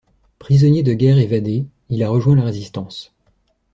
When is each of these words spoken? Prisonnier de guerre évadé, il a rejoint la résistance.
Prisonnier 0.39 0.81
de 0.81 0.95
guerre 0.95 1.19
évadé, 1.19 1.67
il 1.89 2.01
a 2.01 2.09
rejoint 2.09 2.35
la 2.35 2.45
résistance. 2.45 3.13